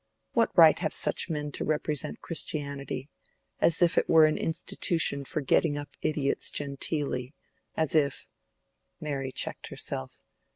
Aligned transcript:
What 0.31 0.49
right 0.57 0.79
have 0.79 0.95
such 0.95 1.29
men 1.29 1.51
to 1.51 1.63
represent 1.63 2.21
Christianity—as 2.21 3.83
if 3.83 3.99
it 3.99 4.09
were 4.09 4.25
an 4.25 4.35
institution 4.35 5.23
for 5.25 5.41
getting 5.41 5.77
up 5.77 5.89
idiots 6.01 6.49
genteelly—as 6.49 7.93
if—" 7.93 8.27
Mary 8.99 9.31
checked 9.31 9.67
herself. 9.67 10.19